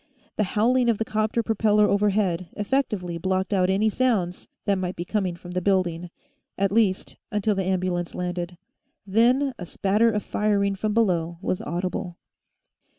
[0.35, 5.05] The howling of the 'copter propeller overhead effectively blocked out any sounds that might be
[5.05, 6.09] coming from the building,
[6.57, 8.57] at least until the ambulance landed.
[9.05, 12.17] Then a spatter of firing from below was audible.